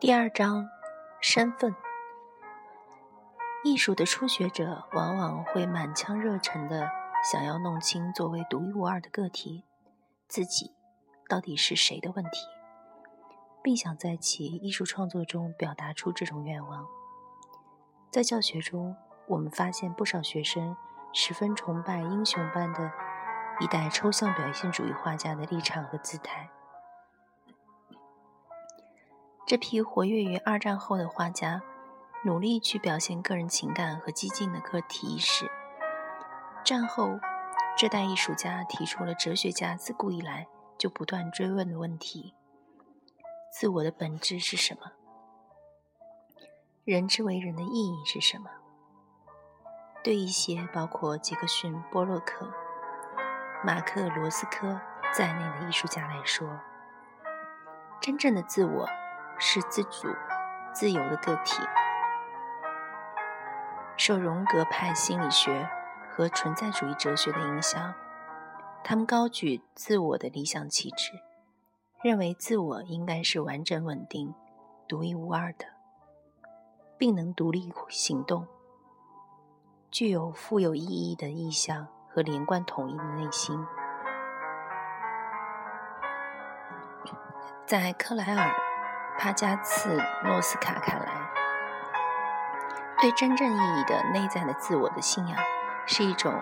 [0.00, 0.68] 第二章，
[1.20, 1.74] 身份。
[3.64, 6.88] 艺术的初学者往往会满腔热忱的
[7.28, 9.64] 想要弄清作为独一无二的个体，
[10.28, 10.70] 自己
[11.28, 12.46] 到底是谁的问题，
[13.60, 16.86] 并想在其艺术创作中表达出这种愿望。
[18.12, 18.94] 在教学中，
[19.26, 20.76] 我们发现不少学生
[21.12, 22.92] 十分崇拜英雄般的
[23.58, 26.48] 一代抽象表现主义画家的立场和姿态。
[29.48, 31.62] 这批活跃于二战后的画家，
[32.22, 35.50] 努力去表现个人情感和激进的个体意识。
[36.62, 37.18] 战后，
[37.74, 42.34] 这代艺术家提出了哲学家自古以来就不断追问的问题：
[43.50, 44.92] 自我的本质是什么？
[46.84, 48.50] 人之为人的意义是什么？
[50.04, 52.52] 对一些包括杰克逊、波洛克、
[53.64, 54.78] 马克·罗斯科
[55.10, 56.46] 在内的艺术家来说，
[57.98, 58.86] 真正的自我。
[59.38, 60.08] 是自主、
[60.72, 61.62] 自由的个体。
[63.96, 65.68] 受荣格派心理学
[66.10, 67.94] 和存在主义哲学的影响，
[68.84, 71.12] 他们高举自我的理想旗帜，
[72.02, 74.34] 认为自我应该是完整、稳定、
[74.86, 75.66] 独一无二的，
[76.96, 78.46] 并能独立行动，
[79.90, 83.66] 具有富有意义的意向和连贯统一的内心。
[87.66, 88.67] 在克莱尔。
[89.18, 91.12] 帕加茨诺斯卡看来，
[93.00, 95.36] 对真正意义的内在的自我的信仰
[95.86, 96.32] 是一种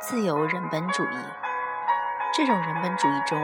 [0.00, 1.16] 自由人本主义。
[2.32, 3.38] 这种人本主义中，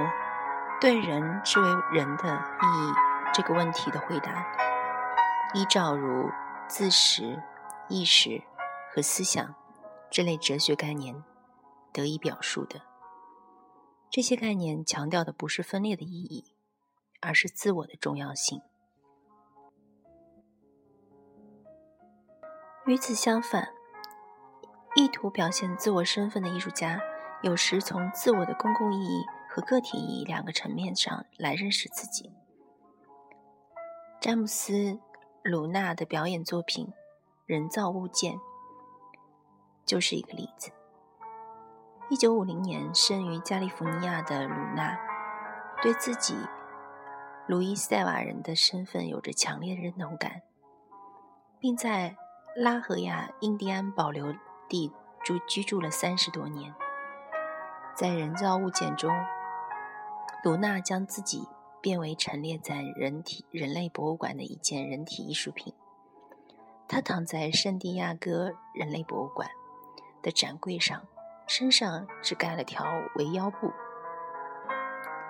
[0.80, 2.92] 对人之为人的意义
[3.34, 4.46] 这个问题的回答，
[5.52, 6.30] 依照如
[6.66, 7.42] 自识、
[7.88, 8.42] 意识
[8.90, 9.54] 和思想
[10.10, 11.22] 这类哲学概念
[11.92, 12.80] 得以表述的。
[14.08, 16.55] 这些概念强调的不是分裂的意义。
[17.20, 18.60] 而是自我的重要性。
[22.86, 23.68] 与此相反，
[24.94, 27.00] 意图表现自我身份的艺术家，
[27.42, 32.32] 有时从自我的公共意义和个体意义两个层面上来认识自己。
[34.20, 34.72] 詹姆斯·
[35.42, 36.86] 鲁纳的表演作品
[37.44, 38.34] 《人造物件》
[39.84, 40.70] 就是一个例子。
[42.08, 44.96] 一九五零年生于加利福尼亚的鲁纳，
[45.82, 46.36] 对自己。
[47.46, 50.42] 路易塞瓦人的身份有着强烈的认同感，
[51.60, 52.16] 并在
[52.56, 54.34] 拉合亚印第安保留
[54.68, 54.92] 地
[55.22, 56.74] 住居住了三十多年。
[57.94, 59.10] 在人造物件中，
[60.42, 61.48] 卢娜将自己
[61.80, 65.72] 变为陈列在人体人类博物馆的一件人体艺术品。
[66.88, 69.48] 她躺在圣地亚哥人类博物馆
[70.20, 71.00] 的展柜上，
[71.46, 72.84] 身上只盖了条
[73.14, 73.70] 围腰布。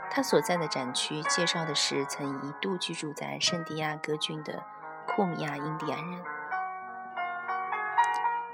[0.09, 4.65] 他所在的展区介绍的是曾一度居住在圣地亚哥郡的
[5.07, 6.25] 库米亚印第安人。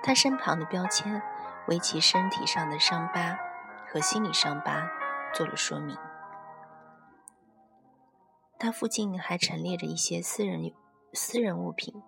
[0.02, 1.22] 他身旁的标签
[1.68, 3.38] 为其身体上的伤疤
[3.88, 4.90] 和心理伤疤
[5.32, 5.96] 做了说明。
[8.58, 10.72] 他附近还陈列着一些私人
[11.12, 12.02] 私人物品，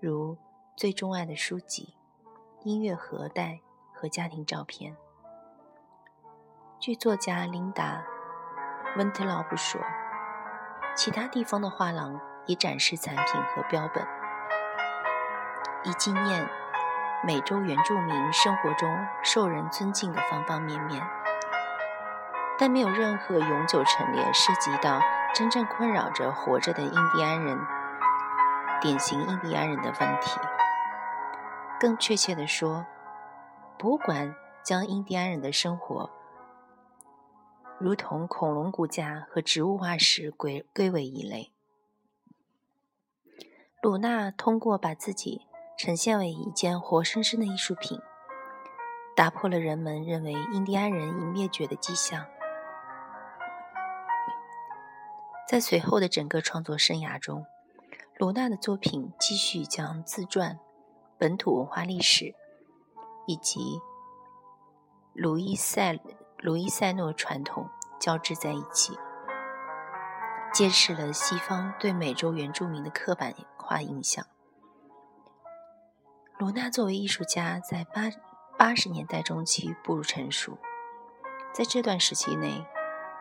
[0.00, 0.36] 如
[0.76, 1.94] 最钟爱的书籍、
[2.64, 3.60] 音乐盒带
[3.92, 4.96] 和家庭照片。
[6.80, 8.04] 据作家琳达。
[8.96, 9.80] 温特劳不说，
[10.94, 14.06] 其他地方的画廊也展示产品和标本，
[15.82, 16.48] 以纪念
[17.24, 21.04] 美洲原住民生活中受人尊敬的方方面面。
[22.56, 25.00] 但没有任何永久陈列涉及到
[25.34, 27.58] 真正困扰着活着的印第安人、
[28.80, 30.40] 典型印第安人的问题。
[31.80, 32.86] 更确切地说，
[33.76, 36.08] 博物馆将印第安人的生活。
[37.78, 41.52] 如同恐龙骨架和植物化石归归为一类。
[43.82, 45.42] 鲁纳通过把自己
[45.76, 48.00] 呈现为一件活生生的艺术品，
[49.16, 52.26] 打破了人们认为印第安人已灭绝的迹象。
[55.46, 57.44] 在随后的整个创作生涯中，
[58.16, 60.58] 鲁纳的作品继续将自传、
[61.18, 62.34] 本土文化历史
[63.26, 63.80] 以及
[65.12, 66.00] 鲁伊塞。
[66.44, 68.98] 卢伊塞诺传统交织在一起，
[70.52, 74.26] 揭示了西方对美洲原住民的刻板化印象。
[76.36, 78.10] 卢娜作为艺术家，在八
[78.58, 80.58] 八十年代中期步入成熟，
[81.54, 82.66] 在这段时期内，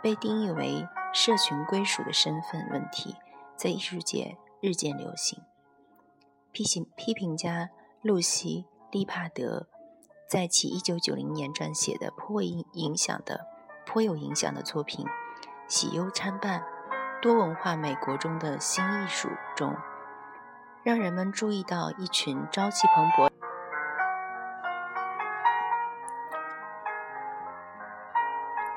[0.02, 3.16] 被定义为社群归属的身份问题
[3.56, 5.42] 在艺术界日渐流行。
[6.52, 7.70] 批评批评家
[8.02, 9.70] 露西·利帕德。
[10.34, 13.46] 在其一九九零年撰写的颇为影响的、
[13.86, 15.06] 颇有影响的作品
[15.68, 16.62] 《喜忧参半》
[17.22, 19.76] 多文化美国中的新艺术中，
[20.82, 23.30] 让人们注意到一群朝气蓬勃。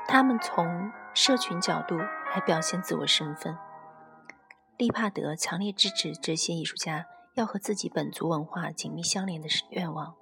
[0.07, 3.57] 他们从社群角度来表现自我身份。
[4.77, 10.13] 利帕德强烈支持这些艺术家要和自己本族文化紧密相连的愿望，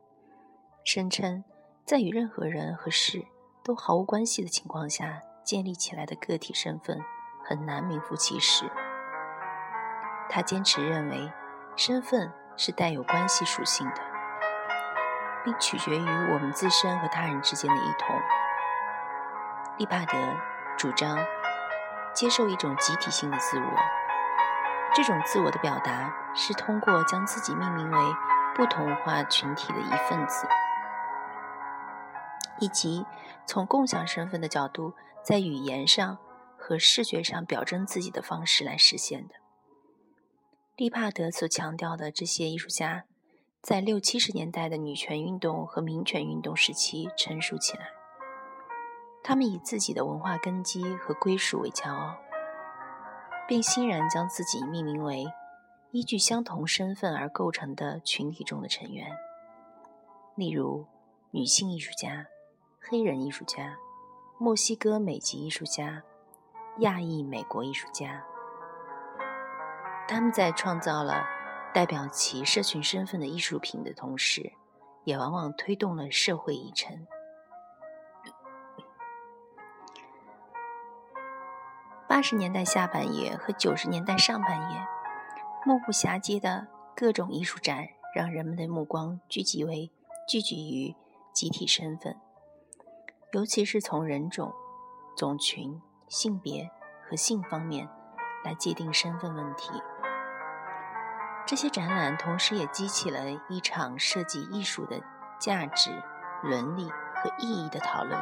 [0.86, 1.44] 声称
[1.84, 3.26] 在与任何人和事
[3.64, 7.02] 都毫无关系的情况下建立起来的个体身份
[7.44, 8.72] 很难名副其实。
[10.30, 11.32] 他坚持认为，
[11.76, 14.02] 身份是带有关系属性的，
[15.44, 18.16] 并取决于我们自身和他人之间的异同。
[19.80, 20.16] 利帕德
[20.78, 21.18] 主张
[22.14, 23.72] 接受一种集体性的自我，
[24.94, 28.00] 这种自我的表达是通过将自己命名为
[28.54, 30.48] 不同文化群体的一份子，
[32.60, 33.06] 以及
[33.46, 34.94] 从共享身份的角度，
[35.24, 36.18] 在语言上
[36.57, 39.36] 和视觉上表征自己的方式来实现的。
[40.75, 43.06] 利帕德所强调的这些艺术家，
[43.62, 47.88] 在六七十年代的女权运动和民权运动时期成熟起来。
[49.24, 52.18] 他们以自己的文化根基和归属为骄傲，
[53.48, 55.25] 并欣然将自己命名为
[55.92, 59.16] 依据相同身份而构成的群体中的成员，
[60.36, 60.86] 例如
[61.31, 62.28] 女性艺术家、
[62.88, 63.80] 黑人艺术家、
[64.38, 66.04] 墨西哥美籍艺术家、
[66.80, 68.24] 亚裔美国艺术家。
[70.08, 71.26] 他们在创造了
[71.74, 74.54] 代表其社群身份的艺术品的同时，
[75.04, 77.08] 也往往推动了社会议程。
[82.08, 84.88] 八十年代下半叶和九十年代上半叶，
[85.66, 89.92] 目不暇接的各种艺术展，让人们的目光聚集为
[90.28, 90.96] 聚集于
[91.34, 92.16] 集体身份，
[93.36, 94.54] 尤其是从人种、
[95.14, 96.72] 种群、性别
[97.04, 97.90] 和性方面
[98.46, 99.74] 来界定身份问题。
[101.46, 105.02] 这些展览同时也激起了一场涉及艺术的
[105.38, 105.92] 价值、
[106.44, 108.18] 伦理和意义的讨论。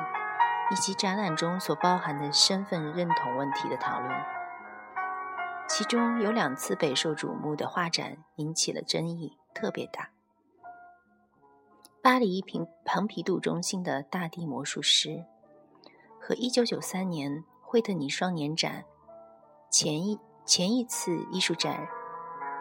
[0.72, 4.12] 以及展览中所包含的身份认同问题的讨论，
[5.68, 10.13] 其中有两次备受瞩目的画展引起了争议，特别大。
[12.04, 15.24] 巴黎一平蓬皮杜中心的大地魔术师
[16.20, 18.84] 和1993年惠特尼双年展
[19.72, 21.88] 前一前一次艺术展，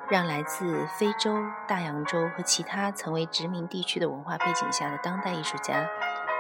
[0.09, 1.35] 让来自非洲、
[1.67, 5.89] 大洋洲和其他曾为殖民地区的文化背景下的当代艺术家。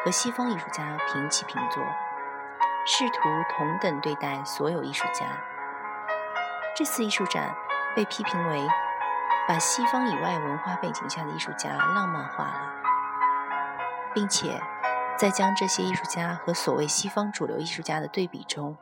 [0.04, 1.82] 和西方艺术家平起平坐，
[2.86, 3.18] 试图
[3.50, 5.26] 同等对待所有艺术家。
[6.76, 7.52] 这次艺术展
[7.96, 8.64] 被批评为
[9.48, 12.81] 把西方以外文化背景下的艺术家浪漫化了，
[14.14, 14.60] 并且
[15.18, 18.76] 在将这些艺术家和所谓西方主流艺术家的对比中，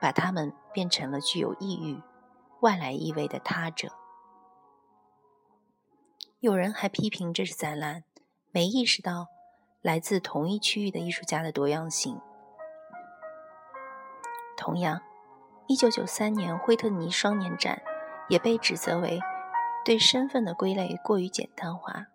[0.00, 2.02] 把他们变成了具有异域、
[2.60, 3.88] 外来意味的他者。
[6.40, 8.04] 有人还批评这是展览
[8.50, 9.28] 没意识到。
[9.84, 12.18] 来自同一区域的艺术家的多样性。
[14.56, 15.02] 同样
[15.68, 17.82] ，1993年惠特尼双年展
[18.30, 19.20] 也被指责为
[19.84, 22.06] 对身份的归类过于简单化。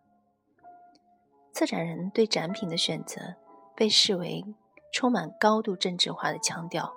[1.59, 3.35] 策展人对展品的选择
[3.75, 4.45] 被视为
[4.93, 6.93] 充满高度政治化的腔调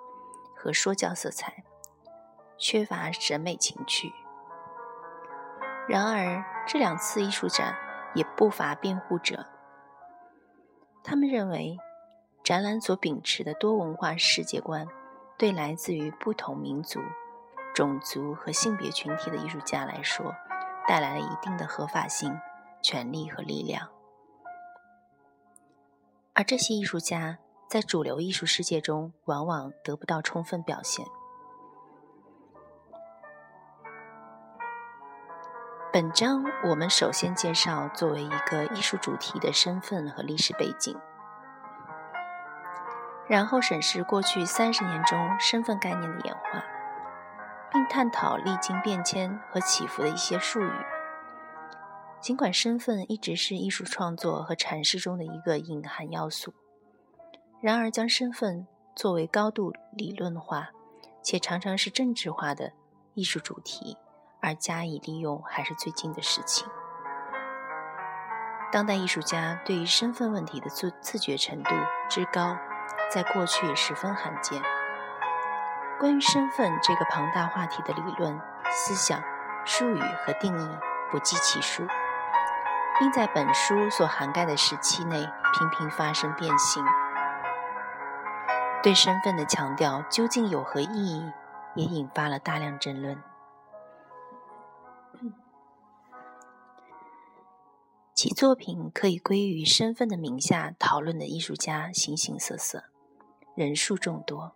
[0.54, 1.64] 和说教色彩，
[2.56, 4.12] 缺乏审美情趣。
[5.88, 7.76] 然而，这两次艺术展
[8.14, 9.46] 也不乏辩护者。
[11.02, 11.76] 他们认为，
[12.44, 14.86] 展览所秉持的多文化世界观，
[15.36, 17.00] 对来自于不同民族、
[17.74, 20.32] 种族和性别群体的艺术家来说，
[20.86, 22.38] 带来了一定的合法性、
[22.80, 23.88] 权利和力量。
[26.34, 31.04] 而这些艺术家在主流艺术世界中，往往得不到充分表现。
[35.92, 40.98] 本章我们首先介绍作为一个艺术主题的身份和历史背景，
[43.28, 46.64] 然后审视过去三十年中身份概念的演化，
[47.70, 50.72] 并探讨历经变迁和起伏的一些术语。
[52.22, 56.54] 尽管身份一直是艺术创作和阐释中的一个隐含要素，
[57.60, 60.70] 然而将身份作为高度理论化
[61.20, 62.72] 且常常是政治化的
[63.14, 63.98] 艺术主题。
[64.44, 66.66] 而加以利用还是最近的事情。
[68.72, 71.70] 当代艺术家对于身份问题的自自觉程度
[72.10, 72.56] 之高，
[73.08, 74.60] 在过去十分罕见。
[76.00, 78.36] 关于身份这个庞大话题的理论、
[78.72, 79.22] 思想、
[79.64, 80.68] 术语和定义
[81.12, 81.86] 不计其数，
[82.98, 85.16] 并在本书所涵盖的时期内
[85.52, 86.84] 频频发生变形。
[88.82, 91.32] 对身份的强调究竟有何意义，
[91.76, 93.22] 也引发了大量争论。
[98.14, 102.84] 其作品可以归于身份的名下讨论的艺术家形形色色，
[103.56, 104.52] 人数众多，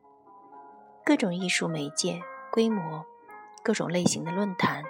[1.04, 2.20] 各种艺术媒介、
[2.52, 3.04] 规模、
[3.64, 4.84] 各种类型的论坛、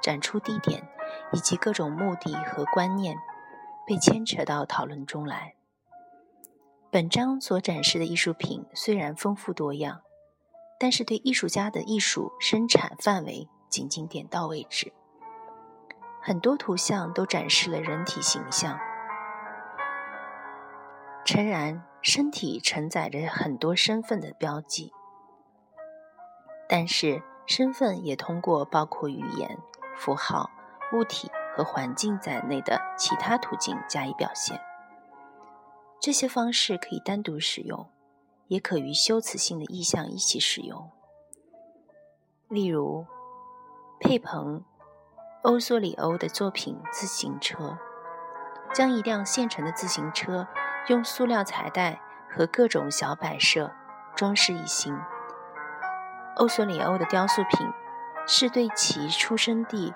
[0.00, 0.88] 展出地点
[1.32, 3.16] 以及各种目的和观念
[3.86, 5.54] 被牵扯到讨论中来。
[6.90, 10.02] 本章所展示的艺术品虽然丰富多样，
[10.78, 14.92] 但是对艺术家的艺术生产范围仅仅点到为止。
[16.20, 18.78] 很多图像都展示了人体形象。
[21.24, 24.92] 诚然，身体承载着很多身份的标记，
[26.68, 29.58] 但是身份也通过包括语言、
[29.96, 30.50] 符号、
[30.92, 34.60] 物体和环境在内的其他途径加以表现。
[36.00, 37.88] 这些方式可以单独使用，
[38.48, 40.90] 也可与修辞性的意象一起使用。
[42.48, 43.06] 例如，
[44.00, 44.64] 佩彭。
[45.42, 47.76] 欧索里欧的作品《自行车》
[48.72, 50.46] 将一辆现成的自行车
[50.86, 53.72] 用塑料彩带和各种小摆设
[54.14, 54.96] 装饰一新。
[56.36, 57.68] 欧索里欧的雕塑品
[58.24, 59.92] 是对其出生地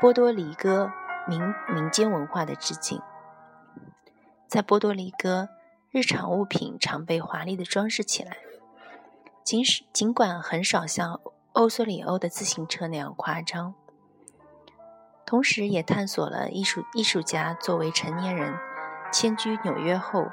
[0.00, 0.90] 波多黎各
[1.26, 3.00] 民民间文化的致敬。
[4.48, 5.48] 在波多黎各，
[5.90, 8.36] 日常物品常被华丽的装饰起来，
[9.42, 11.20] 尽使尽管很少像
[11.52, 13.74] 欧索里欧的自行车那样夸张。
[15.24, 18.54] 同时，也探索了艺术艺术家作为成年人
[19.12, 20.26] 迁居纽约后，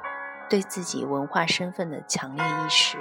[0.50, 2.98] 对自己文化身份的强烈意识。